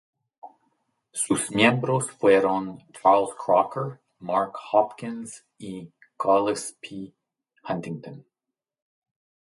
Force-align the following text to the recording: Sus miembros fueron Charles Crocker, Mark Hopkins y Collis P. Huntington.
Sus 1.11 1.51
miembros 1.51 2.09
fueron 2.09 2.79
Charles 2.93 3.35
Crocker, 3.37 3.99
Mark 4.17 4.51
Hopkins 4.71 5.45
y 5.59 5.91
Collis 6.17 6.75
P. 6.81 7.13
Huntington. 7.69 8.25